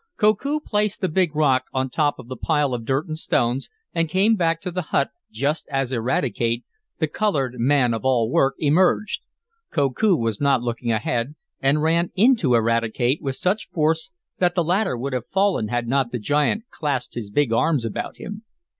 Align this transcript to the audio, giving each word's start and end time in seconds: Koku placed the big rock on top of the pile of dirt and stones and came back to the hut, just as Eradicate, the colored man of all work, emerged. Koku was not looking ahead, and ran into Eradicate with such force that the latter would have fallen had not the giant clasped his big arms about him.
Koku 0.17 0.59
placed 0.59 1.01
the 1.01 1.07
big 1.07 1.35
rock 1.35 1.65
on 1.73 1.87
top 1.91 2.17
of 2.17 2.27
the 2.27 2.35
pile 2.35 2.73
of 2.73 2.85
dirt 2.85 3.07
and 3.07 3.19
stones 3.19 3.69
and 3.93 4.09
came 4.09 4.35
back 4.35 4.59
to 4.61 4.71
the 4.71 4.81
hut, 4.81 5.11
just 5.31 5.67
as 5.69 5.91
Eradicate, 5.91 6.65
the 6.97 7.05
colored 7.05 7.59
man 7.59 7.93
of 7.93 8.03
all 8.03 8.27
work, 8.31 8.55
emerged. 8.57 9.21
Koku 9.71 10.15
was 10.17 10.41
not 10.41 10.63
looking 10.63 10.91
ahead, 10.91 11.35
and 11.59 11.83
ran 11.83 12.11
into 12.15 12.55
Eradicate 12.55 13.21
with 13.21 13.35
such 13.35 13.69
force 13.69 14.09
that 14.39 14.55
the 14.55 14.63
latter 14.63 14.97
would 14.97 15.13
have 15.13 15.27
fallen 15.29 15.67
had 15.67 15.87
not 15.87 16.11
the 16.11 16.17
giant 16.17 16.63
clasped 16.71 17.13
his 17.13 17.29
big 17.29 17.53
arms 17.53 17.85
about 17.85 18.17
him. 18.17 18.41